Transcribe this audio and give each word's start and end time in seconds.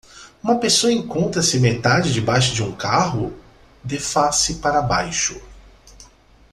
Uma 0.41 0.57
pessoa 0.57 0.91
encontra-se 0.91 1.59
metade 1.59 2.11
debaixo 2.11 2.55
de 2.55 2.63
um 2.63 2.71
carro? 2.71 3.31
de 3.83 3.99
face 3.99 4.55
para 4.55 4.81
baixo. 4.81 5.39